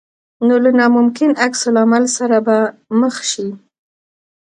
نو 0.47 0.55
له 0.63 0.71
ناممکن 0.79 1.31
عکس 1.45 1.61
العمل 1.69 2.03
سره 2.17 2.37
به 2.45 2.57
مخ 2.99 3.15
شې. 3.31 3.47